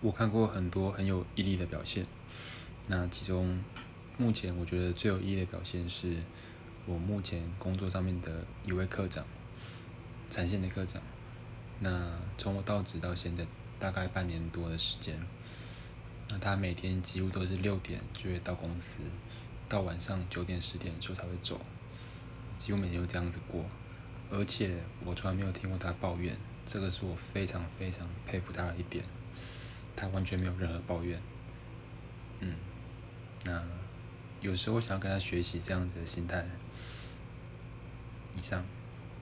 [0.00, 2.06] 我看过很多很有毅力的表现。
[2.86, 3.62] 那其中，
[4.16, 6.16] 目前我觉得最有毅力的表现是，
[6.86, 9.24] 我目前工作上面的一位科长，
[10.30, 11.02] 产线的科长。
[11.80, 13.44] 那从我到职到现在，
[13.78, 15.18] 大概半年多的时间。
[16.30, 19.00] 那他每天几乎都是六点就会到公司，
[19.68, 21.60] 到晚上九点十点的时候才会走，
[22.58, 23.64] 几乎每天都这样子过。
[24.30, 26.36] 而且我从来没有听过他抱怨，
[26.66, 29.04] 这个是我非常非常佩服他的一点。
[29.98, 31.20] 他完全没有任何抱怨。
[32.38, 32.54] 嗯，
[33.44, 33.60] 那
[34.40, 36.46] 有时候想要跟他学习这样子的心态。
[38.36, 38.64] 以上。